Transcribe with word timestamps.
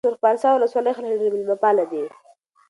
د 0.03 0.03
پروان 0.03 0.11
د 0.15 0.15
سرخ 0.15 0.21
پارسا 0.23 0.49
ولسوالۍ 0.53 0.91
خلک 0.97 1.11
ډېر 1.21 1.31
مېلمه 1.35 1.57
پاله 1.63 1.83
دي. 1.91 2.03